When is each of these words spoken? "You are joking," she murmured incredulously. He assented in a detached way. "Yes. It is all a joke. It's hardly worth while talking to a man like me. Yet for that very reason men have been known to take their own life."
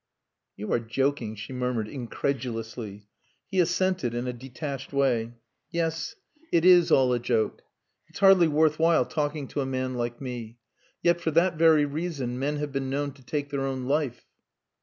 "You 0.57 0.73
are 0.73 0.79
joking," 0.79 1.35
she 1.35 1.53
murmured 1.53 1.87
incredulously. 1.87 3.05
He 3.51 3.59
assented 3.59 4.15
in 4.15 4.25
a 4.25 4.33
detached 4.33 4.91
way. 4.91 5.35
"Yes. 5.69 6.15
It 6.51 6.65
is 6.65 6.89
all 6.91 7.13
a 7.13 7.19
joke. 7.19 7.61
It's 8.07 8.17
hardly 8.17 8.47
worth 8.47 8.79
while 8.79 9.05
talking 9.05 9.47
to 9.49 9.61
a 9.61 9.65
man 9.67 9.93
like 9.93 10.19
me. 10.19 10.57
Yet 11.03 11.21
for 11.21 11.29
that 11.29 11.53
very 11.55 11.85
reason 11.85 12.39
men 12.39 12.57
have 12.57 12.71
been 12.71 12.89
known 12.89 13.11
to 13.11 13.23
take 13.23 13.51
their 13.51 13.61
own 13.61 13.83
life." 13.85 14.25